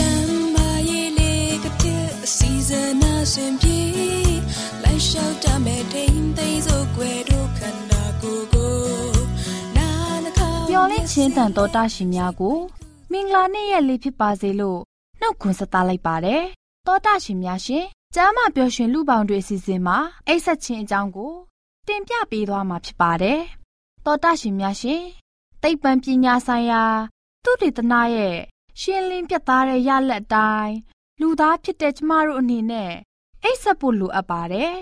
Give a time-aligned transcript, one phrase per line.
[3.21, 3.79] ဇနာရှင်ပြေ
[4.83, 8.73] လိုက်လျှောက်တမဲ့ထိန်သိမ်းစို့ွယ်တို့ခန္ဓာကိုယ်ကို
[9.77, 9.87] နာ
[10.23, 12.57] နာခါမျော်လင့်ခြင်းတန်တော်တရှင်များကို
[13.11, 14.79] မင်္ဂလာနေ့ရက်လေးဖြစ်ပါစေလို့
[15.19, 16.43] နှုတ်ခွန်းဆက်သလိုက်ပါတယ်
[16.87, 17.85] တောတရှင်များရှင်
[18.15, 19.97] ကျမ်းမာပျော်ရွှင်လူပေါင်းတွေအစီအစဉ်မှာ
[20.27, 21.33] အိတ်ဆက်ခြင်းအကြောင်းကို
[21.87, 23.41] တင်ပြပေးသွားမှာဖြစ်ပါတယ်
[24.05, 25.03] တောတရှင်များရှင်
[25.61, 26.83] သိပ္ပံပညာဆိုင်ရာ
[27.43, 28.37] သူတေသနရဲ့
[28.81, 30.75] ရှင်းလင်းပြသတဲ့ရလက်အတိုင်း
[31.19, 32.93] လူသားဖြစ်တဲ့ကျမတို့အနေနဲ့
[33.43, 34.75] အိတ်ဆက်ဖို့လိုအပ်ပါတယ်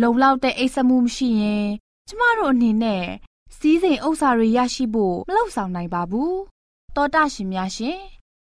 [0.00, 1.66] လုံလောက်တဲ့အိတ်ဆက်မှုမရှိရင်
[2.08, 3.04] ကျမတို့အနေနဲ့
[3.58, 6.38] စီးစိမ်ဥစ္စာတွေရရှိဖို့မလုပ်ဆောင်နိုင်ပါဘူး
[6.96, 7.98] တောတရှင်များရှင်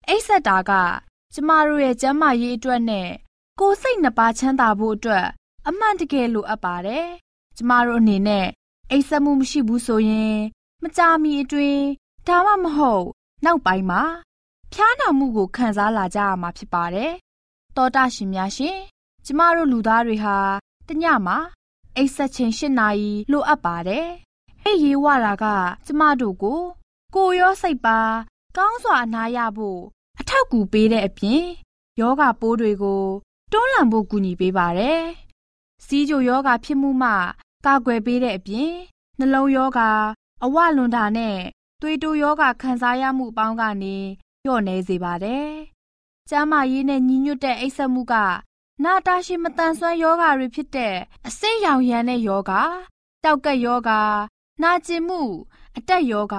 [0.09, 0.73] အိတ်ဆက်တာက
[1.35, 3.09] ကျမတို့ရဲ့ကျန်းမာရေးအတွက်နဲ့
[3.61, 5.27] ကိုယ်စိတ်နှစ်ပါးချမ်းသာဖို့အတွက်
[5.69, 7.07] အမှန်တကယ်လိုအပ်ပါတယ်
[7.57, 8.47] ကျမတို့အနေနဲ့
[8.91, 10.37] အိတ်ဆက်မှုမရှိဘူးဆိုရင်
[10.83, 11.83] မကြာမီအတွင်း
[12.27, 13.05] ဒါမှမဟုတ်
[13.45, 14.03] နောက်ပိုင်းမှာ
[14.73, 17.13] ဖျားနာမှုကိုခံစားလာကြရမှာဖြစ်ပါတယ်
[17.77, 18.79] တောတရှင်များရှင်
[19.31, 20.37] ကျမတို့လူသားတွေဟာ
[20.89, 21.39] တညမှာ
[21.97, 24.09] အိတ်ဆက်ခြင်း၈နာရီလိုအပ်ပါတယ်
[24.65, 25.45] အိတ်ရေးဝတာက
[25.87, 26.61] ကျမတို့ကို
[27.15, 27.99] ကိုယ်ရောစိတ်ပါ
[28.57, 29.81] ကောင်းစွာအနာရဖို့
[30.21, 31.45] အထောက်အကူပေးတဲ့အပြင်
[32.01, 33.05] ယောဂပိုးတွေကို
[33.53, 35.03] တွန်းလှန်ဖို့ကူညီပေးပါတယ်။
[35.87, 37.11] စီးကြိုယောဂဖြစ်မှုမှ
[37.67, 38.73] ကာကွယ်ပေးတဲ့အပြင်
[39.19, 39.81] နှလုံးယောဂ
[40.45, 41.39] အဝလွန်တာနဲ့
[41.81, 43.97] သွေးတိုးယောဂခံစားရမှုအပေါင်းကနေ
[44.45, 45.49] လျော့နေစေပါတယ်။
[46.29, 48.17] ကျန်းမာရေးနဲ့ညီညွတ်တဲ့အိပ်စက်မှုက
[48.85, 50.97] နာတာရှည်မတန်ဆွမ်းယောဂတွေဖြစ်တဲ့
[51.27, 52.53] အစိတ်ရောင်ရမ်းတဲ့ယောဂ
[53.25, 53.91] တောက်ကက်ယောဂ
[54.63, 55.23] နာကျင်မှု
[55.77, 56.37] အတက်ယောဂ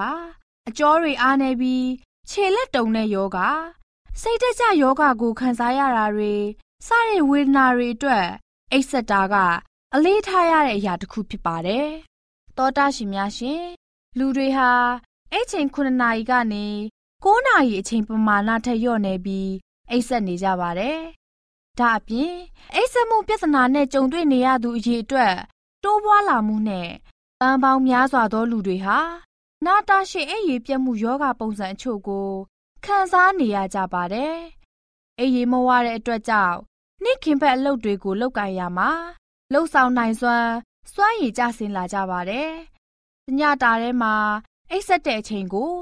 [0.68, 1.86] အကြောတွေအားနေပြီး
[2.30, 3.38] ခြေလက်တုံတဲ့ယောဂ
[4.20, 6.34] စိတ်တကြယောဂကိုခံစားရတာတွေ
[6.86, 8.26] စတဲ့ဝေဒနာတွေအတွက်
[8.72, 9.34] အိပ်စက်တာက
[9.94, 11.88] အလေးထားရတဲ့အရာတစ်ခုဖြစ်ပါတယ်။
[12.56, 13.64] သောတာရှင်များရှင်
[14.18, 14.70] လူတွေဟာ
[15.32, 16.66] အိတ်ချိန်9နာရီကနေ
[17.24, 19.50] 9နာရီအချိန်ပမာဏထက်လျော့နေပြီး
[19.90, 20.98] အိပ်စက်နေကြပါတယ်။
[21.80, 22.34] ဒါအပြင်
[22.74, 25.34] အိပ်စက်မှုပြဿနာနဲ့ကြုံတွေ့နေရသူအရေအတွက်
[25.84, 26.88] တိုးပွားလာမှုနဲ့
[27.40, 28.98] ပန်းပေါင်းများစွာသောလူတွေဟာ
[29.64, 32.30] နာတာရှည်အိပ်ရည်ပြတ်မှုယောဂပုံစံအချို့ကို
[32.84, 34.36] ခံစားနေရကြပါတယ်။
[35.18, 36.58] အိပ်ရည်မဝတဲ့အတွက်ကြောင့်
[37.02, 38.90] နေ့ခင်ဖက်အလုပ်တွေကိုလုပ်ကင်ရမှာ
[39.52, 40.50] လှုပ်ဆောင်နိုင်စွမ်း
[40.92, 42.50] စွမ်းရည်ကျဆင်းလာကြပါတယ်။
[43.38, 44.14] ညတာထဲမှာ
[44.70, 45.72] အိပ်ဆက်တဲ့အချိန်ကို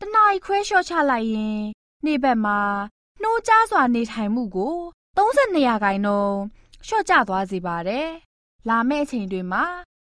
[0.00, 1.60] တနားရီခွဲလျှော့ချလိုက်ရင်
[2.04, 2.60] နေ့ဘက်မှာ
[3.22, 4.76] နှိုးကြားစွာနေထိုင်မှုကို
[5.16, 6.36] 32ရာခိုင်နှုန်း
[6.86, 8.08] လျှော့ကျသွားစေပါတယ်။
[8.68, 9.64] လာမယ့်အချိန်တွေမှာ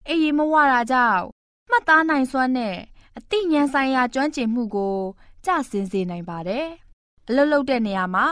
[0.06, 1.22] အိပ်ရည်မဝတာကြောင့်
[1.70, 2.76] မှတ်သားနိုင်စွမ်းနဲ့
[3.18, 4.96] အသိဉာဏ်ဆိုင်ရာကျွမ်းကျင်မှုကို
[5.44, 6.66] ကျဆင်းစေနိုင်ပါတယ်။
[7.28, 8.26] အလုပ်လုပ်တဲ့နေရာမှာ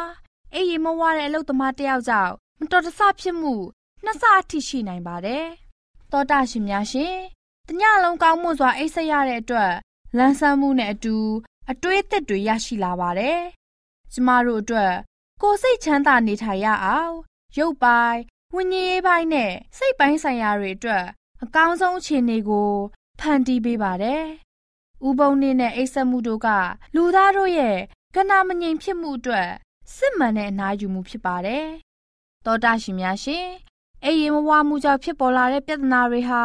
[0.55, 3.55] အိပ်ရည်မဝတဲ့အလုပ်သမားတယောက်ကြောင့်မတော်တဆဖြစ်မှု
[4.05, 5.45] နှစ်ဆအထိရှိနိုင်ပါတယ်။
[6.11, 7.15] သောတာရှင်များရှင်
[7.67, 9.73] တညလုံးကောင်းမွန်စွာအိပ်ဆက်ရတဲ့အတွက်
[10.17, 11.17] လန်းဆန်းမှုနဲ့အတူ
[11.71, 13.39] အတွေးအသစ်တွေရရှိလာပါတယ်။
[14.13, 14.93] ကျမတို့အတွက်
[15.43, 17.15] ကိုယ်စိတ်ချမ်းသာနေထိုင်ရအောင်
[17.59, 18.21] ရုပ်ပိုင်း
[18.55, 21.05] ဝိညာဉ်ရေးပိုင်းနဲ့စိတ်ပိုင်းဆိုင်ရာတွေအတွက်
[21.43, 22.71] အကောင်းဆုံးအခြေအနေကို
[23.21, 24.25] ဖန်တီးပေးပါတယ်။
[25.09, 26.49] ဥပုံနေနဲ့အိပ်ဆက်မှုတို့က
[26.95, 27.79] လူသားတို့ရဲ့
[28.15, 29.49] ကနာမငြိမ်ဖြစ်မှုအတွက်
[29.95, 31.67] စစ်မှန်တဲ့အနားယူမှုဖြစ်ပါတယ်။
[32.45, 33.47] သောတာရှင်များရှင်
[34.05, 36.45] အိပ်ရင်မဝမှုကြောင့်ဖြစ်ပေါ်လာတဲ့ပြဿနာတွေဟာ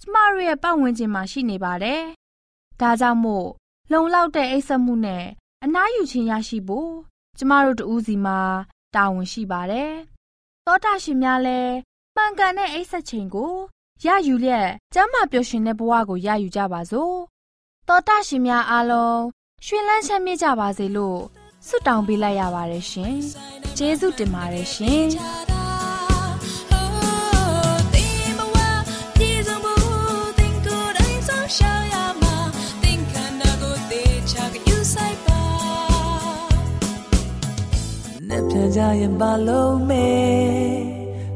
[0.00, 2.02] ကျမတို့ရဲ့ပတ်ဝန်းကျင်မှာရှိနေပါတယ်။
[2.80, 3.48] ဒါကြောင့်မို့
[3.92, 5.24] လုံလောက်တဲ့အိပ်စက်မှုနဲ့
[5.64, 6.92] အနားယူခြင်းရရှိဖို့
[7.38, 8.40] ကျကျမတို့တူးစီမှာ
[8.94, 9.92] တာဝန်ရှိပါတယ်။
[10.66, 11.74] သောတာရှင်များလည်း
[12.16, 13.52] မှန်ကန်တဲ့အိပ်ဆက်ချိန်ကို
[14.04, 17.14] ရယူလျက်ကျမ်းမာပျော်ရွှင်တဲ့ဘဝကိုရယူကြပါစို့။
[17.88, 19.20] သောတာရှင်များအားလုံး
[19.66, 21.20] ရွှင်လန်းချမ်းမြေ့ကြပါစေလို့
[21.66, 23.14] ဆုတောင်းပေးလိုက်ရပါတယ်ရှင်။
[23.76, 25.06] ကျေးဇူးတင်ပါတယ်ရှင်။
[38.50, 40.08] ပြန်ကြရင်ပါလုံးမဲ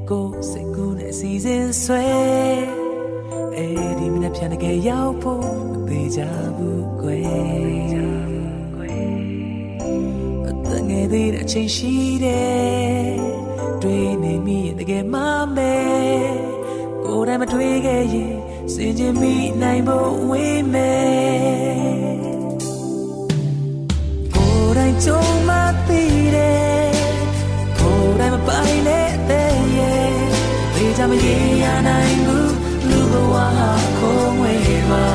[0.08, 2.06] ကိုယ်စိတ်ကူးနဲ့စီစဉ်ဆွဲ
[3.56, 6.20] အဲ့ဒီမနေ့ပြန်တကယ်ရောက်ဖို့မသေးကြ
[6.56, 7.22] ဘူးကွယ်
[10.48, 11.94] အတငယ်သေးတဲ့အချိန်ရှိ
[12.24, 13.16] တယ်
[13.82, 15.16] တွေ့နေမိရင်တကယ်မ
[15.56, 15.74] မဲ
[17.04, 18.34] ကိုယ်တိုင်မတွေ့ခဲ့ရင်
[18.72, 20.92] စင်ချင်မိနိုင်ဖို့ဝေးမဲ
[24.34, 25.41] ကိုယ်တိုင်ကြုံ
[31.02, 32.54] ကြမရေရနိုင်ဘူး
[32.88, 35.06] လူဘဝဟာခုံးဝေးပါ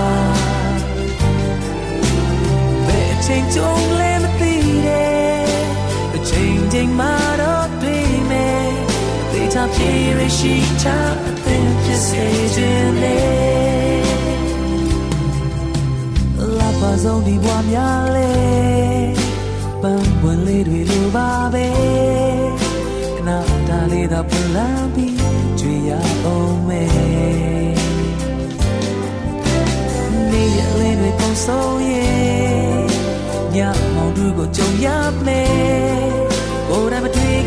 [2.85, 4.53] ဘယ်အချိန်ကြုံလဲမသိ
[4.85, 5.49] တယ်
[6.15, 8.69] အချိန်ချိန်မှာတော့တွေ့မယ်
[9.31, 10.53] ဒေကြပြေရရှိ
[10.83, 10.87] ချ
[11.27, 12.25] အသင်ဖြစ်စေ
[12.55, 13.17] ခြင်းလေ
[16.59, 18.31] လာပါဆုံးဒီဘဝများလေ
[19.81, 21.67] ပန်းပွင့်လေးတွေလိုပါပဲ
[23.15, 23.29] ခဏ
[23.69, 25.06] တားလေးသာပလန်ပြီးကြွေ
[26.27, 26.89] ရအောင်မယ်
[30.31, 32.85] နေရလေးတွေကုန်ဆုံးရဲ့
[33.55, 33.57] ည
[33.95, 34.87] မောင်တို့ကိုကြုံရ
[35.25, 35.49] မယ်
[36.69, 37.37] ကိုယ်တိုင်မတွေ့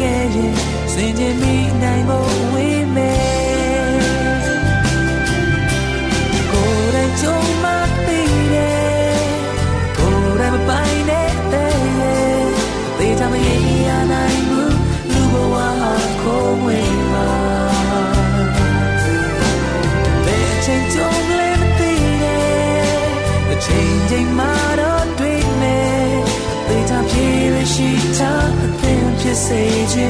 [30.05, 30.10] င်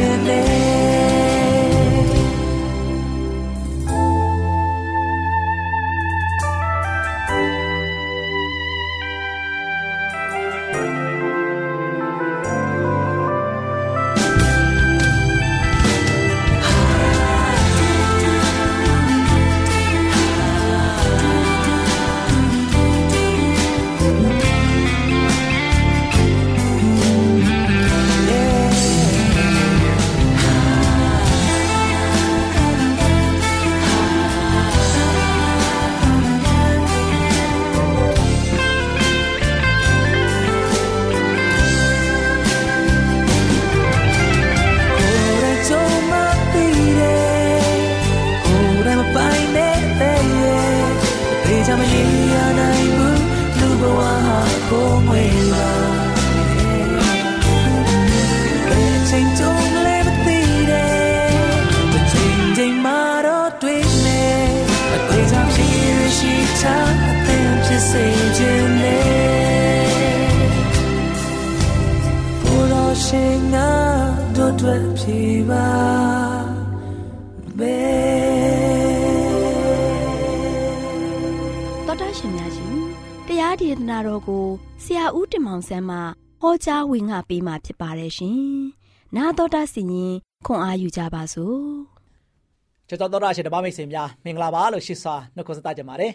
[85.91, 88.41] မောင်ဆန်းမှဟောကြားဝင်ငါပေးมาဖြစ်ပါတယ်ရှင်။
[89.17, 90.15] နာတော်တာစီရင်
[90.47, 91.61] ခွန်အားယူကြပါစို့။
[92.89, 96.13] ချစ်တော်တော်ရရှိတပါမိတ်ဆွေများမင်္ဂလာပါလို့ရှိစွာနှုတ်ခွန်းဆက်သကြပါတယ်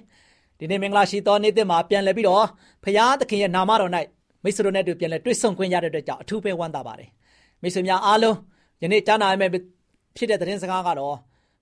[0.60, 2.46] ဒီနေ့မင်္ဂလာရှိသောနေ့သစ်မှာပြန်လည်ပြီးတော့
[2.84, 3.92] ဖရာသခင်ရဲ့နာမတော်၌
[4.44, 7.10] မိတ်ဆွေတို့နဲ့တွေ့ပြန်လည်တွေ့ဆုံခွင့်ရတဲ့အတွက်ကြောင့်အထူးပဲဝမ်းသာပါတယ်
[7.62, 8.36] မိတ်ဆွေများအားလုံး
[8.84, 9.52] ယနေ့ကြားနာရမယ့်
[10.18, 11.16] ဖြစ်တဲ့သတင်းစကားကတော့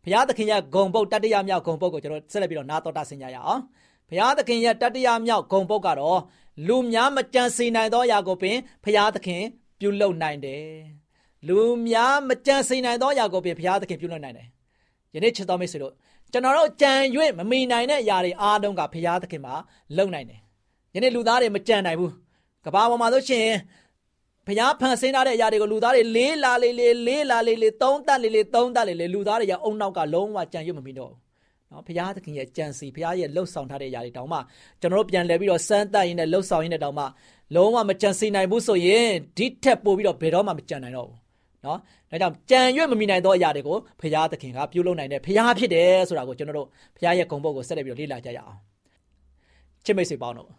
[0.03, 3.61] ဖရာသခင်ရဲ့ဂုံပုတ်တတ္တရမြောက်ဂုံပုတ်ကိုကျွန်တော်ဆက်လက်ပြီးတော့နာတော်တာဆင်ကြရအောင်
[4.09, 6.19] ဖရာသခင်ရဲ့တတ္တရမြောက်ဂုံပုတ်ကတော့
[6.67, 9.43] လူများမကြံစီနိုင်သောအရာကိုပင်ဖရာသခင်
[9.79, 10.63] ပြုလုပ်နိုင်တယ်
[11.47, 14.47] လူများမကြံစီနိုင်သောအရာကိုပင်ဖရာသခင်ပြုလုပ်နိုင်တယ်
[15.15, 15.93] ယနေ့ချစ်တော်မိတ်ဆွေတို့
[16.31, 16.91] ကျွန်တော်တို့ကြံ၍
[17.37, 19.53] မမီနိုင်တဲ့အရာတွေအားလုံးကဘုရားသခင်မှာ
[19.97, 20.39] လုံနိုင်တယ်။
[20.95, 22.11] ယနေ့လူသားတွေမကြံနိုင်ဘူး။
[22.65, 23.47] ကဘာပေါ်မှာဆိုရှင်
[24.47, 31.19] ဘုရားဖန်ဆင်းထားတဲ့အရာတွေကိုလူသားတွေလေးလာလေးလေးလေးလာလေးလေးသုံးတက်လေးလေးသုံးတက်လေးလေးလူသားတွေရဲ့အုံနောက်ကလုံးဝကြံရွတ်မမီတော့ဘူး။
[31.73, 34.39] နော်ဘုရားသခင်ရဲ့ကြံစီဘုရားရဲ့လှုပ်ဆောင်ထားတဲ့အရာတွေတောင်မှ
[34.81, 37.05] ကျွန်တော်တို့ပြန်လဲပြီးတော့စမ်းသပ်ရင်းနဲ့လှုပ်ဆောင်ရင်းနဲ့တောင်မှ
[37.55, 41.17] လုံးဝမကြံစီနိုင်ဘူးဆိုရင်ဒီထက်ပိုပြီးတော့ဘယ်တော့မှမကြံနိုင်တော့ဘူး။
[41.65, 41.79] နော်
[42.11, 48.57] ဒါကြောင့်ကြံရွတ်မမီနိုင်သောအရာတွေကိုဘုရားသခင်ကပြုလုပ်နိုင်တဲ့ဘုရားဖြစ်တယ်ဆိုတာကိုကျွန်တော်တို့ဘုရားရဲ့ဂုဏ်ပုဒ်ကိုဆက်လက်ပြီးတော့လေ့လာကြရအောင်
[49.85, 50.49] ချစ်မိတ်ဆွေပေါင်းတို့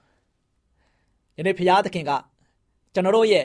[1.39, 2.13] ယနေ့ဘုရားသခင်က
[2.95, 3.45] ကျွန်တော်တို့ရဲ့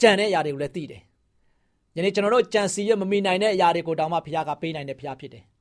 [0.00, 1.02] ကြံတဲ့အရာတွေကိုလည်းသိတယ်။
[1.96, 5.44] ယနေ့ကျွန်တော်တို့ကြံစီရမမီနိုင်တဲ့အရာတွေကိုတောင်မှဘုရားကပေးနိုင်တဲ့ဘုရားဖြစ်တယ်။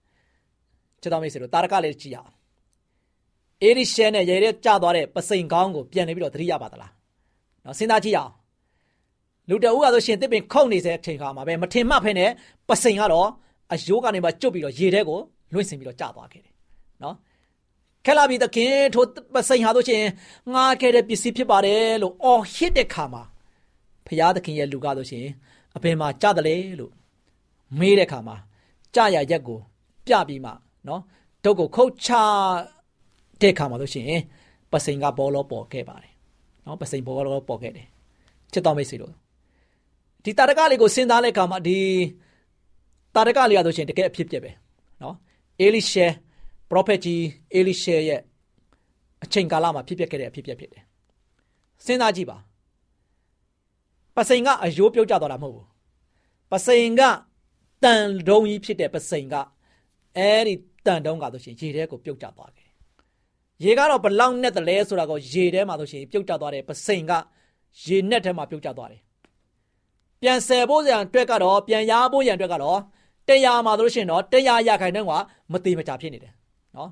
[1.02, 2.32] ချစ်တော်မိတ်ဆွေတို့တာရကလေးကြည့်ရအောင်။
[3.62, 6.92] အေရိရှဲနဲ့ရေရဲကျသွားတဲ့ပစိန်ကောင်းကိုပြန်နေပြီးတော့သတိရပါသလား။
[7.66, 8.32] နော်စဉ်းစားကြည့်ရအောင်။
[9.50, 12.26] လူတအူးကဆိုရှင်တစ်ပင်ခုန်နေတဲ့အချိန်ခါမှာပဲမထင်မှတ်ဖ ೇನೆ
[12.70, 13.30] ပစိန်ကတော့
[13.74, 15.20] အယိုးကနေမှကျွတ်ပြီးတော့ရေထဲကို
[15.54, 16.54] လွင့်စင်ပြီးတော့ကျသွားခဲ့တယ်။
[17.04, 17.16] နော်။
[18.06, 19.04] ခဲလာပြီးသခင်ထို
[19.34, 20.04] ပစိန်ဟာဆိုရှင်
[20.54, 23.24] ငားခဲ့တဲ့ပစ္စည်းဖြစ်ပါတယ်လို့အော်ဟစ်တဲ့ခါမှာ
[24.08, 25.26] ဖရာသခင်ရဲ့လူကားဆိုရှင်
[25.76, 26.92] အပင်မှာကြတယ်လေလို့
[27.80, 28.36] မေးတဲ့ခါမှာ
[28.96, 29.60] ကြရရက်ကို
[30.06, 30.52] ပြပြီးမှ
[30.88, 31.02] နော်
[31.44, 32.10] ဒုတ်ကိုခုတ်ချ
[33.42, 34.06] တဲ့ခါမှာဆိုရှင်
[34.72, 36.14] ပစိန်ကဘောလောပေါ်ခဲ့ပါတယ်
[36.66, 37.88] နော်ပစိန်ဘောလောပေါ်ခဲ့တယ်
[38.54, 39.14] ချစ်တော်မိတ်ဆွေတို့
[40.24, 41.80] ဒီတာရကလေးကိုစဉ်းစားတဲ့အခါမှာဒီ
[43.16, 44.52] တာရကလေးရဆိုရှင်တကယ်အဖြစ်ပြက်ပဲ
[45.02, 45.16] နော်
[45.62, 46.06] အေလိရှဲ
[46.70, 48.22] ပရောဖက်ကြီးအေလိရှဲရဲ့
[49.24, 50.84] အချိန်ကာလမှာဖြစ်ပျက်ခဲ့တဲ့အဖြစ်ပြက်ဖြစ်တယ်
[51.86, 52.38] စဉ်းစားကြည့်ပါ
[54.16, 55.68] ပစိန်ကအယိုးပြုတ်ကျသွားတာမဟုတ်ဘူး
[56.52, 57.02] ပစိန်က
[57.84, 59.36] တန်တုံးကြီးဖြစ်တဲ့ပစိန်က
[60.18, 60.54] အဲ့ဒီ
[60.90, 62.68] တန်တုံးကဆိုရှင်ရေထဲကိုပြုတ်ကျသွားခဲ့
[63.64, 67.12] ရေကတော့ဘလောက်နဲ့တလဲဆိုတာကိုရေထဲမှာဆိုရှင်ပြုတ်ကျသွားတယ်ပစိန်က
[67.86, 69.02] ရေနဲ့ထဲမှာပြုတ်ကျသွားတယ်
[70.22, 72.80] ပြန်ဆယ်ဖို့ရန်အတွက်ကတော့ပြန်ရဖို့ရန်အတွက်ကတော့
[73.28, 75.12] တရားမှာဆိုရှင်တော့တရားရခိုင်တဲ့က
[75.52, 76.34] မတိမကြဖြစ်နေတယ်
[76.76, 76.90] နော်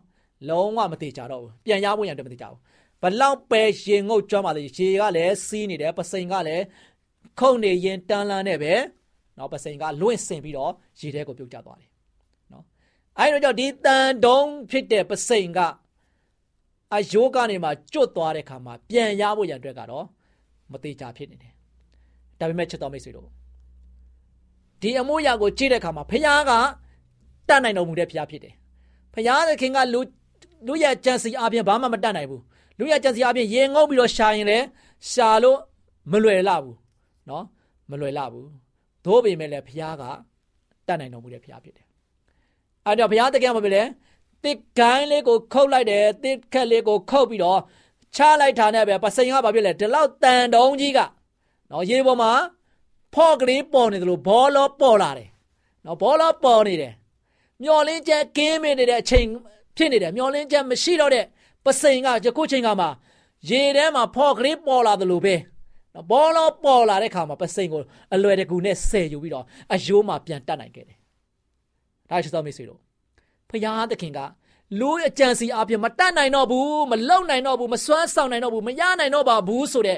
[0.49, 2.57] လုံးဝမတိကြတော့ဘူးပြန်ရဖို့ရန်အတွက်မတိကြဘူး
[3.01, 6.63] ဘလောက်ပဲရေငုတ်ကြွမှာလေရေကလည်းစီးနေတယ်ပစိန်ကလည်း
[7.39, 8.73] ခုန်နေရင်တန်းလန်းနဲ့ပဲ
[9.37, 11.86] နော်ပစိန်ကလွင့်စင်ပြီးတော့ရေထဲကိုပြုတ်ကျသွားတယ်နော်
[13.19, 15.59] အဲဒီတော့ဒီတန်တုံးဖြစ်တဲ့ပစိန်က
[16.95, 20.05] အယိုးကနေမှကျွတ်သွားတဲ့ခါမှာပြန်ရဖို့ရန်အတွက်ကတော့
[20.71, 21.53] မသေးချာဖြစ်နေတယ်
[22.39, 23.27] ဒါပေမဲ့ချစ်တော်မိတ်ဆွေတို့
[24.81, 26.51] ဒီအမိုးရာကိုကြည့်တဲ့အခါမှာဖခင်က
[27.47, 28.53] တတ်နိုင်တော်မူတဲ့ဖခင်ဖြစ်တယ်
[29.13, 29.99] ဖခင်သခင်ကလူ
[30.67, 32.43] လူရဲ့ကြံစီအပြင်ဘာမှမတတ်နိုင်ဘူး
[32.79, 34.65] လူရဲ့ကြံစီအပြင်ရေငုပ်ပြီးတော့ရှာရင်လည်း
[35.11, 35.59] ရှာလို့
[36.11, 36.77] မလွယ်လာဘူး
[37.29, 37.45] နော်
[37.89, 38.49] မလွယ်လာဘူး
[39.05, 40.03] သို့ပေမဲ့လည်းဘုရားက
[40.87, 41.86] တတ်နိုင်တော်မူတဲ့ဘုရားဖြစ်တယ်
[42.87, 43.83] အဲ့တော့ဘုရားတကယ်မပဲလေ
[44.43, 47.59] တစ်ကိုင်းလေးကိုခုတ်လိုက်တယ်တစ်ခက်လေးကိုခုတ်ပြီးတော့
[48.15, 50.99] ချလိုက်တာနဲ့ပဲပစိန်ကဘာဖြစ်လဲဒီလောက်တန်တုံးကြီးက
[51.71, 52.31] နော်ရေပေါ်မှာ
[53.13, 55.29] ဖော့ကလေးပေါ်နေတယ်လို့ဘောလောပေါ်လာတယ်
[55.85, 56.93] နော်ဘောလောပေါ်နေတယ်
[57.63, 59.25] မျောလင်းချက်ကင်းမနေတဲ့အချိန်
[59.77, 61.25] ဖြစ်နေတယ်မျောလင်းချက်မရှိတော့တဲ့
[61.65, 62.87] ပစိန်ကယခုချိန်ကမှ
[63.49, 65.35] ရေထဲမှာဖော့ကလေးပေါ်လာတယ်လို့ပဲ
[65.93, 67.81] နော်ဘောလုံးပေါ်လာတဲ့ခါမှာပစိန်ကို
[68.13, 70.97] အလွယ်တကူနဲ့ဆယ်ယူပြီးတော့အယိုးမှာပြန်တတ်နိုင်ခဲ့တယ်။
[72.09, 72.79] ဒါရှိသောမိတ်ဆွေတို့
[73.49, 74.19] ဖယားသခင်က
[74.79, 79.97] လူအကြံစီအပြင်မတတ်နိုင်တော့ဘူးမလုံနိုင်တော့ဘူးမစွမ်းဆောင်နိုင်တော့ဘူးမရနိုင်တော့ပါဘူးဆိုတဲ့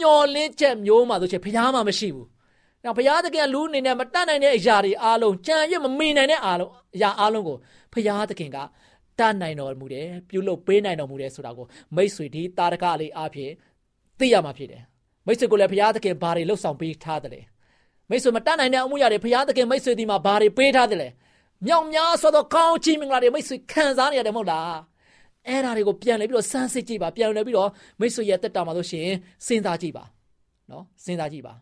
[0.00, 2.26] ညှော်လင်းချက်မျိုးမှဆိုချင်ဖယားမှမရှိဘူး။
[2.84, 7.56] နောက်ဖယားသခင်လူအနေနဲ့မတတ်နိုင်တဲ့အရာတွေအားလုံးကြံရွတ်မမီနိုင်တဲ့အားလုံးအရာအားလုံးကို
[7.92, 8.58] ဖယားသခင်က
[9.18, 13.50] တတ်နိုင်တော်မူတယ်ပြုလုပ်ပေးနိုင်တော်မူတယ်ဆိုတာကိုမိတ်ဆွေဒီတာရကလေးအဖြစ်
[14.18, 14.82] သိရမှာဖြစ်တယ်။
[15.26, 17.40] မိတ်ဆွေကိုလည်းဘုရားသခင်ဘာတွေလှုပ်ဆောင်ပေးထားတယ်လဲ
[18.10, 21.08] မိတ်ဆွေမတတ်နိုင်တဲ့အမှုရာတွေဘုရားသခင်မိတ်ဆွေဒီမှာဘာတွေပေးထားတယ်လဲ
[21.67, 24.77] မြောင်များဆိုတော့ကောင်းချီးမင်္ဂလာတွေမိတ်ဆွေခံစားနေရတယ်မဟုတ်လား
[25.47, 29.07] အဲ့ဒါတွေကိုပြန်လဲပြီးတော့စမ်းစစ်ကြည့်ပါပြန်လဲပြီးတော့မိတ်ဆွေရဲ့တက်တာမှာဆိုရှင်
[29.45, 30.03] စဉ်းစားကြည့်ပါ
[30.71, 31.53] နော်စဉ်းစားကြည့်ပါ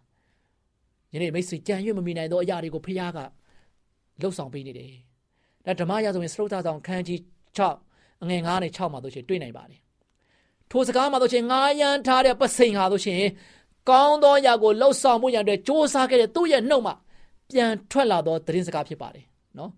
[1.14, 3.20] ယနေ့မိတ်ဆွေကြံ့ရွတ်မမိနိုင်သောအရာတွေကိုဘုရားက
[4.22, 4.92] လှုပ်ဆောင်ပေးနေတယ်
[5.66, 7.20] ဒါဓမ္မရာဇဝင်စရုပ်သားဆောင်ခန်းကြီး
[7.58, 9.82] 6အငယ်9နဲ့6မှာဆိုရှင်တွေ့နိုင်ပါတယ်
[10.72, 13.22] ထိုစကားမှာဆိုရှင်ငားရန်ထားတဲ့ပစိန်ဟာဆိုရှင်
[13.90, 16.96] ကောင်းသောຢာကိုလှုပ်ဆောင်မှုရန်အတွက်စ조사ခဲ့တဲ့သူ့ရဲ့နှုတ်မှာ
[17.50, 19.26] ပြန်ထွက်လာသောသတင်းစကားဖြစ်ပါတယ်
[19.58, 19.72] နော်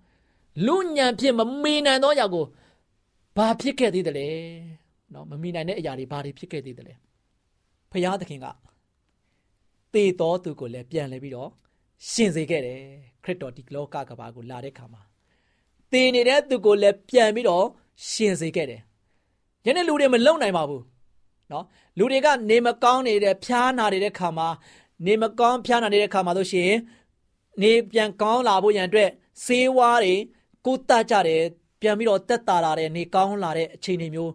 [0.66, 2.44] လူညံဖြစ်မမီနိုင်သောຢာကို
[3.36, 4.28] ဘာဖြစ်ခဲ့သေးတယ်လဲ
[5.12, 6.94] နော်မမီနိုင်တဲ့အရာတွေဘာတွေဖြစ်ခဲ့သေးတယ်လဲ
[7.90, 8.46] ဖယားသခင်က
[9.94, 11.50] တေတော်သူကိုလည်းပြန်လဲပြီးတော့
[12.10, 12.80] ရှင်စေခဲ့တယ်
[13.24, 15.02] ခရစ်တော်ဒီလောကကဘာကိုလာတဲ့ခါမှာ
[15.92, 17.66] တေနေတဲ့သူကိုလည်းပြန်ပြီးတော့
[18.10, 18.80] ရှင်စေခဲ့တယ်
[19.66, 20.82] ယနေ့လူတွေမလုံနိုင်ပါဘူး
[21.52, 21.64] နော်
[21.98, 24.48] လူတွေကနေမကောင်းနေတဲ့ဖျားနာနေတဲ့ခါမှာ
[25.06, 26.72] နေမကောင်းဖျားနာနေတဲ့ခါမှာဆိုရှင်
[27.62, 29.10] နေပြန်ကောင်းလာဖို့ရန်အတွက်
[29.44, 30.14] ဆေးဝါးတွေ
[30.65, 31.41] ကိုတတ်ကြတယ်
[31.81, 34.31] ပြန်ပြီးတော့တက်တာလာတဲ့နေကောင်းလာတဲ့အခြေအနေမျိုး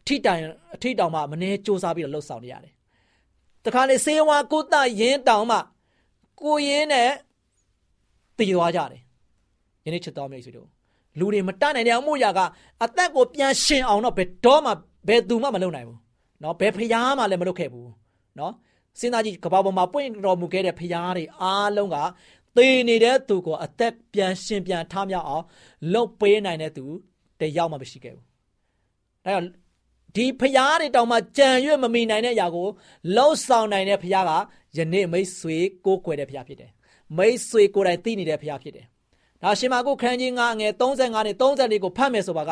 [0.00, 0.42] အထိတိုင်
[0.74, 2.72] အထိတောင်မှမနေစူးစမ်းပြီးတော့လှုပ်ဆောင်နေရတယ်။
[3.64, 5.58] တခါလေဆေးဝါးကိုတရင်းတောင်မှ
[6.42, 7.10] ကိုရင်းနဲ့
[8.38, 9.02] တည်သွားကြတယ်။
[9.84, 10.68] ယနေ့ချစ်တော်မိတ်ဆွေတို့
[11.18, 12.40] လူတွေမတတ်နိုင်တဲ့အမှုရာက
[12.84, 14.70] အသက်ကိုပြန်ရှင်အောင်တော့ဘယ်တော့မှ
[15.08, 15.98] ဘယ်သူမှမလုပ်နိုင်ဘူး
[16.40, 17.90] เนาะဘယ်ဖျားမှလည်းမလုပ်ခဲ့ဘူး
[18.36, 18.52] เนาะ
[19.00, 21.96] စဉ်းစားကြည့်ကဘာပေါ်မှာပွင့်တော်မူခဲ့တဲ့ဖျားတွေအားလုံးက
[22.55, 25.45] သေနေတဲ့သူကိုအသက်ပြန်ရှင်ပြန်ထားမြောက်အောင်
[25.93, 26.85] လှုပ်ပေးနိုင်တဲ့သူ
[27.39, 28.25] တယောက်မှမရှိခဲ့ဘူး
[29.25, 29.47] ဒါကြောင့်
[30.15, 32.67] ဒီဖျားတွေတောင်မှကြံရွတ်မမီနိုင်တဲ့အရာကို
[33.15, 34.31] လှုပ်ဆောင်နိုင်တဲ့ဖျားက
[34.77, 36.71] ယနေ့မိတ်ဆွေကိုးကွယ်တဲ့ဖျားဖြစ်တယ်
[37.17, 38.85] မိတ်ဆွေကိုယ်တိုင်သိနေတဲ့ဖျားဖြစ်တယ်
[39.41, 42.51] ဒါရှင်မာကုခန်းကြီး9ငယ်35နဲ့34ကိုဖတ်မယ်ဆိုပါက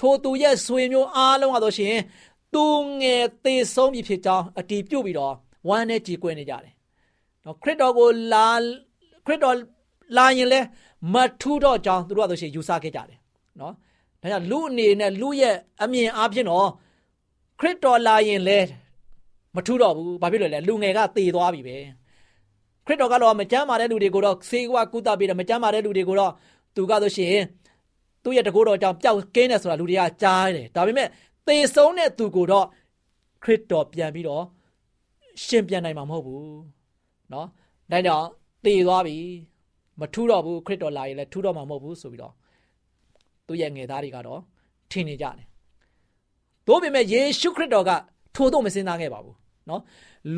[0.00, 1.96] ထိုသူရဲ့ဆွေမျိုးအားလုံးကတော့ရှင်
[2.54, 2.64] သူ
[3.00, 5.34] ငယ်သေဆုံးပြီဖြစ်ကြောင်းအတီးပြုတ်ပြီးတော့
[5.68, 6.72] ဝမ်းနဲ့ကြည်ကွဲနေကြတယ်
[7.44, 8.50] နော်ခရစ်တော်ကိုလာ
[9.25, 9.55] ခရစ်တော်
[10.17, 10.59] လာရင်လဲ
[11.13, 13.19] မထူးတော့ကြောင်းသူတို့ကဆိုရှင်ယူဆခဲ့ကြတယ်
[13.59, 13.73] နော်
[14.21, 16.67] ဒါကြောင့်လူအနေနဲ့လူရဲ့အမြင်အားဖြင့်တော့
[17.59, 18.59] ခရစ်တော်လာရင်လဲ
[19.55, 21.77] မထူးတော့ဘူးဘာဖြစ်လို့လဲလူငယ်ကသေသွားပြီပဲ
[22.85, 26.31] ခရစ်တော်ကတော့မကြမ်းမာတဲ့လူတွေကိုတော့ဆေးကကုသပေးတယ်မကြမ်းမာတဲ့လူတွေကိုတော့
[26.75, 27.43] သူကဆိုရှင်
[28.23, 31.07] သူ့ရဲ့တကိုးတော်ကြောင့်ပျောက်ကင်းတယ်ဆိုတာလူတွေကကြားတယ်ဒါပေမဲ့
[31.47, 32.65] သေဆုံးတဲ့သူကိုတော့
[33.43, 34.43] ခရစ်တော်ပြန်ပြီးတော့
[35.45, 36.57] ရှင်ပြန်နိုင်မှာမဟုတ်ဘူး
[37.29, 37.45] เนาะ
[37.91, 38.27] ဒါကြောင့်
[38.64, 39.16] သေသွားပြီ
[40.00, 42.34] မထူတော့ဘူးခရစ်တော်လာရင်လည်းထူတော့မှာမဟုတ်ဘူးဆိုပြီးတော့
[43.46, 44.40] သူ့ရဲ့ငယ်သားတွေကတော့
[44.90, 45.46] ထင်နေကြတယ်
[46.66, 47.90] သို့ပေမဲ့ယေရှုခရစ်တော်က
[48.34, 49.36] ထိုတို့မစင်စားခဲ့ပါဘူး
[49.68, 49.82] နော်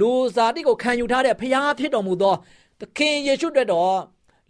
[0.00, 2.35] လူစားတိကိုခံယူထားတဲ့ဖျားဖြစ်တော်မူသော
[2.81, 3.95] သခင်ယေရှုအတွက်တော့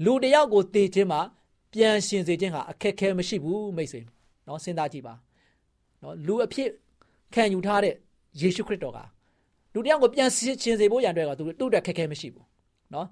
[0.04, 1.20] လူတယောက်ကိုတည်ခြင်းမှာ
[1.72, 4.00] ပြန်ရှင်စေခြင်းဟာအခက်အခဲမရှိဘူးမိတ်ဆွေ
[4.46, 5.14] နော်စဉ်းစားကြည့်ပါ
[6.02, 6.68] နော်လူအဖြစ်
[7.34, 7.94] ခံယူထားတဲ့
[8.40, 8.98] ယေရှုခရစ်တော်က
[9.74, 12.46] လူတယောက်ကိုပြန်ရှင်စေဖို့ရန်အတွက်ကသူတို့အတွက်ခက်ခဲမရှိဘူး
[12.94, 13.06] နော်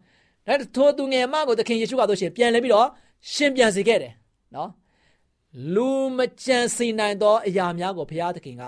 [0.47, 2.89] ဒါထိုသူငယ်မကိုသခင်ယေရှုကဆိုရှင်ပြန်လဲပြီးတော့
[3.33, 4.13] ရှင်ပြန်စေခဲ့တယ်
[4.57, 4.71] နော်
[5.75, 8.63] လူမကြံစီနိုင်သောအရာများကိုဘုရားသခင်က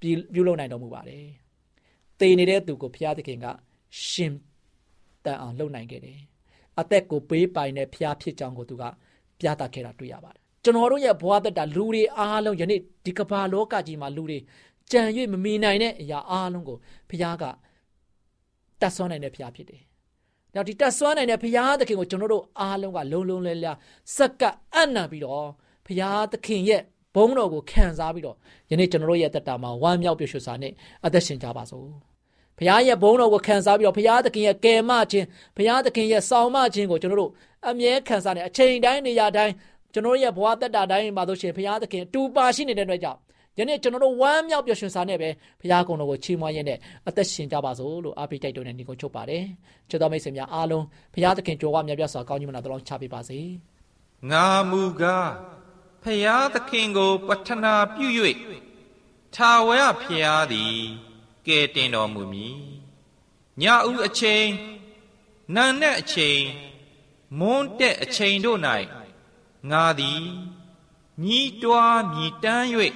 [0.00, 1.26] ပြုလုပ်နိုင်တော်မူပါတယ်။
[2.20, 3.46] တည်နေတဲ့သူကိုဘုရားသခင်က
[4.08, 4.32] ရှင်
[5.24, 6.18] တန်အောင်လုပ်နိုင်ခဲ့တယ်။
[6.80, 8.84] အသက်ကိုပေးပိုင်တဲ့ဘုရားဖြစ်ကြောင်းကိုသူက
[9.40, 14.38] ပြသခဲ့တာတွေ့ရပါတယ်။ကျွန်တော်တို့ရဲ့ဘဝသက်တာလူတွေအားလုံးယနေ့ဒီကမ္ဘာလောကကြီးမှာလူတွေ
[14.90, 16.76] ကြံ၍မမီနိုင်တဲ့အရာအားလုံးကို
[17.10, 17.44] ဘုရားက
[18.80, 19.82] တတ်ဆွမ်းနိုင်တဲ့ဘုရားဖြစ်တယ်
[20.54, 23.72] နောက်ဒီတတ်ဆွမ်းနိုင်တဲ့ဘုရားသခင်ကိုကျွန်တော်တို့အားလုံးကလုံလုံလဲလဲ
[24.16, 24.42] စက္က
[24.74, 25.46] အံ့နာပြီးတော့
[25.86, 26.82] ဘုရားသခင်ရဲ့
[27.14, 28.36] ဘုန်းတော်ကိုခံစားပြီးတော့
[28.70, 30.72] ယနေ့ကျွန်တော်တို့ရဲ့တက်တာမှာဝမ်းမြောက်ပျော်ရွှင်စွာနဲ့
[31.06, 31.86] အသက်ရှင်ကြပါစို့။
[32.58, 37.32] ဘုရားရဲ့ဘုန်းတော်ကိုခံစားပြီးတော့ဘုရားသခင်ရဲ့ကယ်မခြင်းဘုရားသခင်ရဲ့ဆောင်မခြင်းကိုကျွန်တော်တို့
[37.68, 39.52] အမြဲခံစားနေအချိန်တိုင်းနေရာတိုင်း
[39.92, 43.18] ကျွန်တော်ရဲ့ဘဝတက်တာတိုင်းမှာဆိုရှင်ဘုရားသခင်တူပါရှိနေတဲ့အတွက်ကြောင့်
[43.58, 45.28] ယနေ့ကျွန်တော်တို့ဝမ်းမြောက်ပျော်ရွှင်စွာနဲ့ပဲ
[45.60, 49.44] ဘုရားကုံတော်ကိုချီးမွမ်းရင်းနဲ့အသက်ရှင်ကြပါစို့လို့အားပေးတိုက်တွန်းတဲ့ညီကိုချုပ်ပါတယ်
[49.90, 50.84] ချစ်တော်မိတ်ဆွေများအားလုံး
[51.14, 53.40] ဘုရားသခင်ကြွယ်ဝမြတ်ပြစွာကောင်းကြီးမနာတော်ချပေးပါစေ
[54.30, 55.30] ငါမူကား
[56.02, 58.06] ဖျားသခင်ကိုပတ္ထနာပြု၍
[59.34, 60.76] ထာဝရဖျားသည်
[61.46, 62.58] ကဲတင်တော်မူမည်
[63.60, 64.46] ညဦးအချိန်
[65.54, 66.40] နံနဲ့အချိန်
[67.38, 68.58] မွန်းတဲ့အချိန်တို့၌
[69.70, 70.22] ငါသည်
[71.24, 72.66] ညီးတွားမြည်တမ်း၍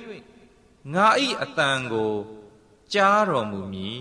[0.92, 1.06] ငါ၏
[1.42, 2.14] အတန်ကို
[2.92, 4.00] ကြားတော်မူမည်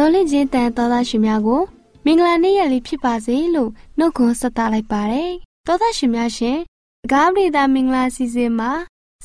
[0.00, 1.62] မျောလင့်ခြင်းတန်တော်သားရှင်များကို
[2.04, 5.32] မင်္ဂလာနေ့ရက်လေးဖြစ်ပါစေလို့နှုတ်ခွန်းဆက်သလိုက်ပါတယ်
[5.66, 6.58] တော်သားရှင်များရှင်
[7.10, 8.70] ဂါဘရီသာမင်္ဂလာစီစဉ်မှာ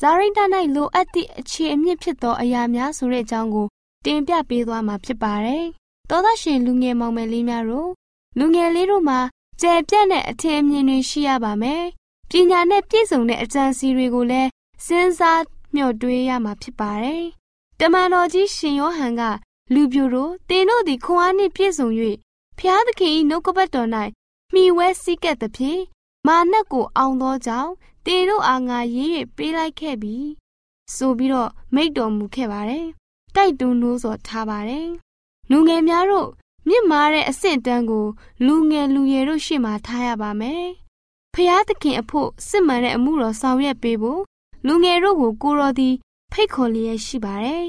[0.00, 0.38] ဇာရိတ၌
[0.74, 3.66] လိုအပ်သည့်အခြေအမြင့်ဖြစ်သောအရာများဆိုတဲ့အကြောင်းကို
[4.04, 5.64] တင်ပြပေးသွားမှာဖြစ်ပါတယ်
[6.10, 7.90] တော်သားရှင်လူငယ်မောင်မယ်လေးများတို့
[8.38, 9.20] လူငယ်လေးတို့မှာ
[9.60, 11.82] ကျယ်ပြန့်တဲ့အထင်အမြင်တွေရှိရပါမယ်
[12.30, 14.48] ပညာနဲ့ပြည့်စုံတဲ့အကြံစီတွေကိုလည်း
[14.86, 15.42] စဉ်းစား
[15.74, 17.24] မျှော်တွေးရမှာဖြစ်ပါတယ်
[17.80, 19.22] တမန်တော်ကြီးရှင်ယောဟန်က
[19.74, 21.88] လူပြိုတို့တင်တို့သည်ခွန်အားနှင့်ပြည့်စုံ၍
[22.58, 23.88] ဖျားသခင်၏နှုတ်ကပတ်တော်၌
[24.52, 25.82] မှီဝဲစည်းကပ်သဖြင့်
[26.26, 27.72] မာနက်ကိုအောင်သောကြောင့်
[28.06, 30.16] တင်တို့အားငါရေး၍ပေးလိုက်ခဲ့ပြီ
[30.94, 32.86] ဆိုပြီးတော့မိတ်တော်မူခဲ့ပါတယ်
[33.34, 34.88] တိုက်တွန်းလို့ဆိုထားပါတယ်
[35.50, 36.28] လူငယ်များတို့
[36.68, 38.06] မြင့်မားတဲ့အဆင့်တန်းကို
[38.46, 40.64] လူငယ်လူရွယ်တို့ရှေ့မှာထားရပါမယ်
[41.34, 44.22] ဖျားသခင်အဖို့စစ်မှန်တဲ့အမှုတော်ဆောင်ရွက်ပေးဖို့
[44.66, 45.94] လူငယ်တို့ကိုကိုတော်သည်
[46.32, 47.64] ဖိတ်ခေါ်လျက်ရှိပါတယ်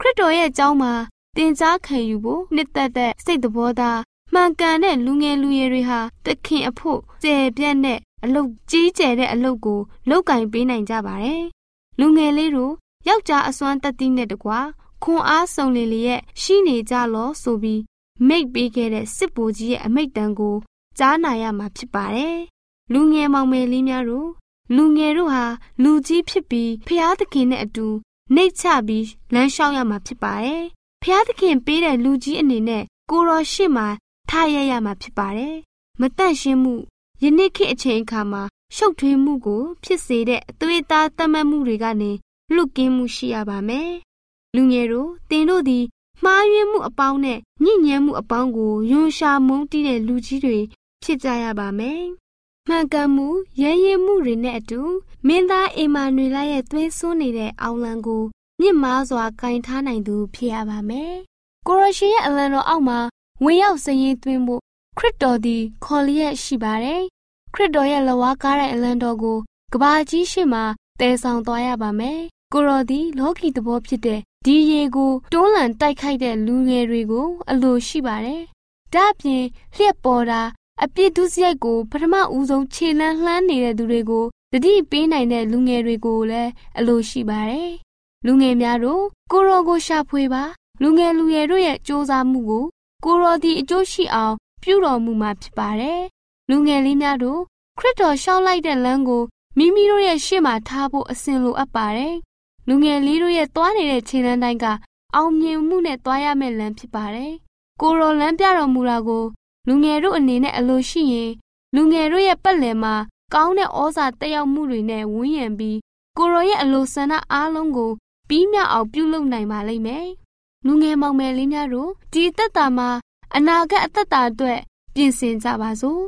[0.00, 0.92] ခရစ်တော်ရဲ့အကြောင်းမှာ
[1.36, 4.00] တင် जा ခံယူဖို့နှစ်သက်တဲ့စိတ်တော်သား
[4.32, 11.42] မှန်ကန်တဲ့လူငယ်လူရွယ်တွေဟာတခင်အဖို့ကျယ်ပြန့်တဲ့အလုပ်ကြီးကျယ်တဲ့အလုပ်ကိုလုပ်ကင်ပေးနိုင်ကြပါတယ်။
[12.00, 12.72] လူငယ်လေးတို့
[13.08, 14.60] ယောက်ျားအစွမ်းတက်သီးနဲ့တကွာ
[15.02, 17.82] ခွန်အားစုံလင်လျက်ရှိနေကြလောဆိုပြီး
[18.28, 20.56] မိတ်ပေးခဲ့တဲ့စစ်ဗိုလ်ကြီးရဲ့အမိတ်တန်ကို
[20.98, 22.36] ကြားနာရမှာဖြစ်ပါတယ်။
[22.92, 24.28] လူငယ်မောင်မယ်လေးများတို့
[24.76, 25.44] လူငယ်တို့ဟာ
[25.82, 27.86] လူကြီးဖြစ်ပြီးဖျားသခင်နဲ့အတူ
[28.34, 30.64] နှိတ်ချပြီးလမ်းလျှောက်ရမှာဖြစ်ပါတယ်။
[31.08, 33.84] ဖျားသခင်ပေးတဲ့လူကြီးအနေနဲ့ကိုတော်ရှိမှ
[34.30, 35.54] ထားရရမှာဖြစ်ပါတယ်။
[36.00, 36.74] မတန့်ရှင်းမှု
[37.22, 38.42] ယနေ့ခေတ်အချိန်အခါမှာ
[38.76, 42.12] ရှုပ်ထွေးမှုကို ဖြစ်စေတဲ့အသွေးသားတတ်မှတ်မှုတွေကနေ
[42.54, 43.90] လွတ်ကင်းမှုရှိရပါမယ်။
[44.54, 45.84] လူငယ်တို့တင်တို့သည်
[46.24, 50.58] မှားယွင်းမှုအပေါင်းနဲ့ညှဉ်းညမ်းမှုအပေါင်းကိုယွန်ရှာမုန်းတီးတဲ့လူကြီးတွေ
[51.02, 52.02] ဖြစ်ကြရပါမယ်။
[52.68, 53.28] မှန်ကန်မှု
[53.62, 54.80] ရဲရဲမှုတွေနဲ့အတူ
[55.26, 58.24] မင်းသားအေမာနွေလာရဲ့သွေးစွန်းနေတဲ့အောင်လံကို
[58.60, 61.12] မြင့်မားစွာကင်ထားနိုင်သူဖြစ်ရပါမယ်။
[61.66, 62.98] ကိုရရှိရဲ့အလံတော်အောက်မှာ
[63.44, 64.62] ဝင်ရောက်စရင်သွင်းဖို့
[64.98, 67.02] ခရစ်တော်သည်ခေါ်လျက်ရှိပါတယ်။
[67.54, 69.38] ခရစ်တော်ရဲ့လဝါကားတဲ့အလံတော်ကို
[69.72, 70.60] ကဘာကြီးရှိမှ
[71.00, 72.18] တည်ဆောင်သွားရပါမယ်။
[72.52, 78.42] ကိုရော်သည်လောကီသဘောဖြစ်တဲ့ဒီရေကိုတွန်းလှန်တိုက်ခိုက်တဲ့လူငယ်တွေကိုအလိုရှိပါတယ်။
[78.94, 79.44] ဒါ့အပြင်
[79.76, 80.42] လျှက်ပေါ်တာ
[80.82, 87.70] အပြစ်ဒုစရိုက်ကိုပထမဦးဆုံးခြေလန်းလှမ်းနေတဲ့သူတွေကိုတတိပေးနိုင်တဲ့လူငယ်တွေကိုလည်းအလိုရှိပါတယ်။
[88.26, 90.42] လူငယ်များတို့ကိုရောကိုရှာဖွေပါ
[90.82, 92.64] လူငယ်လူငယ်တို့ရဲ့စ조사မှုကို
[93.04, 96.00] ကိုရောဒီအကျိုးရှိအောင် ပြုတော်မူမှာဖြစ်ပါတယ်။
[96.50, 97.40] လူငယ်လေးများတို့
[97.78, 99.22] ခရစ်တော်ရှောင်းလိုက်တဲ့လမ်းကို
[99.58, 102.14] မိမိတို့ရဲ့ရှေ့မှာထားဖို့အစဉ်လိုအပ်ပါတယ်။
[102.68, 104.66] လူငယ်လေးတို့ရဲ့သွားနေတဲ့ခြေလမ်းတိုင်းက
[105.14, 107.32] အောင်မြင်မှုနဲ့သွားရမယ့်လမ်းဖြစ်ပါတယ်။
[107.80, 109.24] ကိုရောလမ်းပြတော်မူတာကို
[109.68, 111.32] လူငယ်တို့အနေနဲ့အလိုရှိရင်
[111.74, 112.94] လူငယ်တို့ရဲ့ပတ်လည်မှာ
[113.34, 115.78] ကောင်းတဲ့ဩဇာတက်ရောက်မှုတွေနဲ့ဝန်းရံပြီး
[116.18, 117.92] ကိုရောရဲ့အလိုဆန္ဒအားလုံးကို
[118.28, 120.08] ပြီးမြောက်အောင်ပြုလုပ်နိုင်ပါလိမ့်မယ်။
[120.66, 122.88] လူငယ်မောင်မယ်လေးများတို့ဒီသက်တာမှာ
[123.36, 124.60] အနာဂတ်အသက်တာအတွက်
[124.94, 126.02] ပြင်ဆင်ကြပါစို့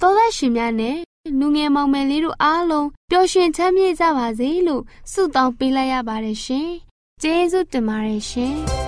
[0.00, 0.98] သောသက်ရှင်များနဲ့
[1.38, 6.70] လူငယ်မောင်မယ်လေးတို့အားလုံးပျော်ရွှင်ချမ်းမြေ့ကြပါစေလို့ဆုတောင်းပေးလိုက်ရပါတယ်ရှင်
[7.22, 8.83] ကျေးဇူးတင်ပါတယ်ရှင်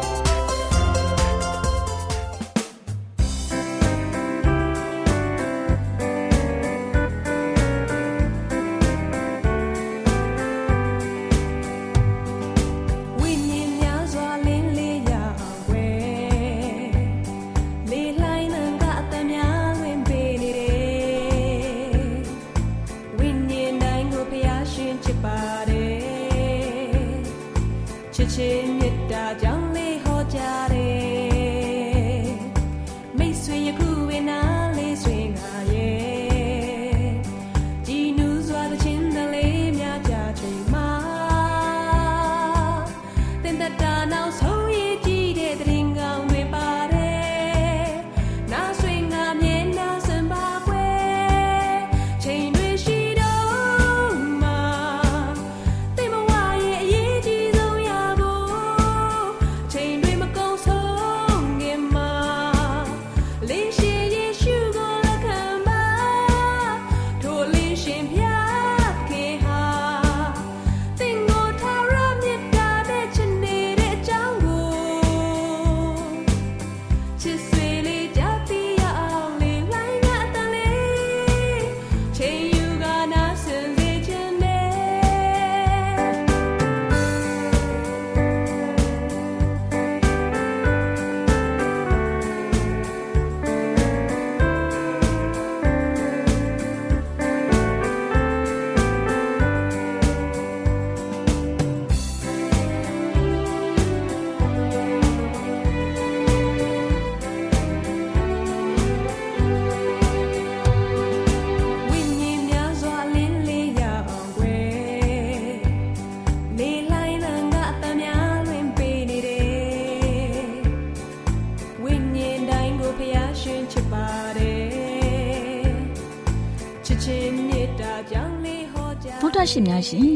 [126.89, 130.11] ချစ်ချင်းမေတ္တာကြောင့်လေးဟောကြားဗုဒ္ဓရှင်များရှင်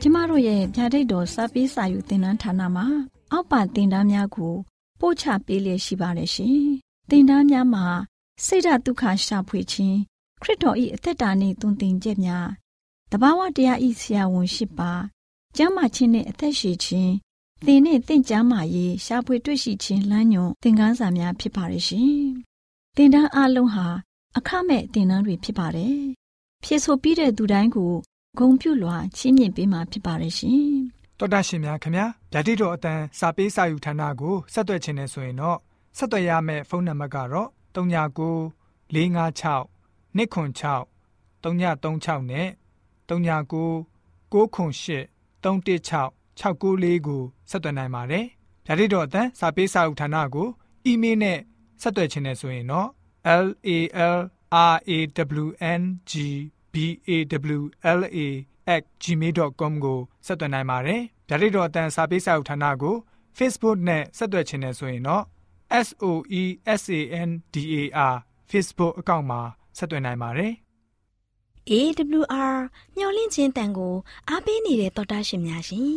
[0.00, 2.86] ကျမတို့ရဲ့ဗျာဒိတ်တော်စပေးစာယူသင်တန်းဌာနမှာ
[3.32, 4.54] အောက်ပါသင်တန်းများကို
[5.00, 6.58] ပို့ချပေးလျက်ရှိပါတယ်ရှင်
[7.10, 7.86] သင်တန်းများမှာ
[8.44, 9.98] စိတ်ဓာတ်ဒုက္ခရှာဖွေခြင်း
[10.42, 12.48] ခရစ်တော်၏အသက်တာနှင့်တုန်သင်ချက်များ
[13.12, 14.92] တဘာဝတရားဤဆရာဝန်ရှိပါ
[15.56, 17.12] ကျမ်းမာခြင်းနှင့်အသက်ရှိခြင်း
[17.64, 22.14] သင်နှင့်သင်ကျမ်းမာရေးရှာဖွေတွေ့ရှိခြင်းလမ်းညွန်သင်ခန်းစာများဖြစ်ပါရဲ့ရှင်
[22.96, 23.88] သင်တန်းအလုံးဟာ
[24.36, 25.98] အခမဲ့သင်တန်းတွေဖြစ်ပါတယ်
[26.62, 27.92] ဖြည့်ဆို့ပြီးတဲ့သူတိုင်းကို
[28.38, 30.64] ဂုံပြုလွှာချီးမြှင့်ပေးမှာဖြစ်ပါတယ်ရှင်
[31.18, 35.58] တော်တာရှင်များခင်ဗျာဓာတိတော်အတန်းစာပေးစာယူဌာနကိုဆက်သွယ်ခြင်းနဲ့ဆိုရင်တော့
[35.96, 38.54] ဆက်သွယ်ရမယ့်ဖုန်းနံပါတ်ကတော့39
[38.94, 39.66] 656
[40.16, 40.86] 296
[41.42, 42.48] 336နဲ့
[43.08, 43.50] 39
[44.32, 44.34] 98
[45.42, 48.24] 316 694ကိုဆက်သွယ်နိုင်ပါတယ်
[48.66, 50.48] ဓာတိတော်အတန်းစာပေးစာယူဌာနကို
[50.84, 51.38] အီးမေးလ်နဲ့
[51.82, 52.88] ဆက်သွယ်ခြင်းနဲ့ဆိုရင်တော့
[53.44, 53.68] l a
[54.16, 54.18] l r
[54.92, 54.94] a
[55.42, 55.44] w
[55.80, 56.12] n g
[56.72, 56.74] b
[57.08, 57.10] a
[57.58, 57.60] w
[57.98, 58.18] l a
[59.02, 62.96] @gmail.com ကိုဆက်သွင်းနိုင်ပါတယ်။ဗျာဒိတ်တော်အတန်းစာပေးစာဥထာဏာကို
[63.38, 65.24] Facebook နဲ့ဆက်သွယ်ခြင်းနဲ့ဆိုရင်တော့
[65.86, 68.14] SOESANDAR
[68.50, 69.40] Facebook အကောင့်မှာ
[69.78, 70.52] ဆက်သွင်းနိုင်ပါတယ်
[71.70, 72.56] AWR
[72.96, 73.94] မျော်လင့်ခြင်းတန်ကို
[74.28, 75.94] အားပေးနေတဲ့တော်တာရှင်များရှင်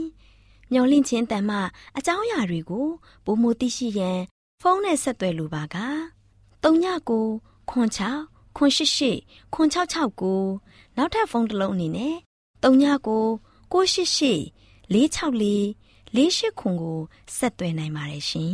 [0.72, 1.58] မျော်လင့်ခြင်းတန်မှ
[1.98, 2.88] အကြောင်းအရာတွေကို
[3.26, 4.20] ပုံမသိရှိရန်
[4.62, 5.76] ဖုန်းနဲ့ဆက်သွယ်လိုပါက
[6.68, 12.16] 39ခွန်6ခွန်88ခွန်669နောက်ထပ်ဖုန်းတစ်လုံးအနေနဲ့
[12.64, 14.54] 39 688
[14.94, 15.78] 464
[16.14, 17.00] 48ခွန်ကို
[17.38, 18.52] ဆက်သွယ်နိုင်ပါတယ်ရှင်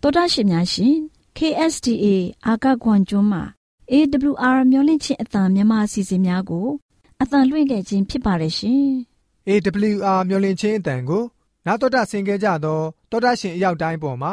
[0.00, 0.94] တော်တာရှင်များရှင်
[1.38, 2.06] KSTA
[2.46, 3.42] အာကခွန်ကျွန်းမှာ
[3.92, 6.68] AWR မျိုးလင့်ချင်းအတံမြန်မာအစီအစဉ်များကို
[7.22, 8.84] အတံလွှင့်ခဲ့ခြင်းဖြစ်ပါတယ်ရှင်။။
[9.48, 11.22] AWR မျော်လင့်ခြင်းအတန်ကို
[11.66, 14.32] နာတော်တာဆင် gay ကြတော့တော်တာရှင်အရောက်တိုင်းပေါ်မှာ